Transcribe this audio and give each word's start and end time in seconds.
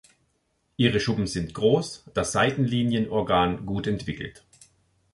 Ihre 0.77 0.99
Schuppen 0.99 1.27
sind 1.27 1.53
groß, 1.53 2.05
das 2.15 2.31
Seitenlinienorgan 2.31 3.67
gut 3.67 3.85
entwickelt. 3.85 4.43